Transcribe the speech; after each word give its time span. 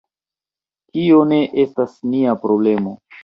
Tio 0.95 1.19
ne 1.33 1.37
estas 1.65 1.95
nia 2.15 2.35
problemo. 2.47 2.97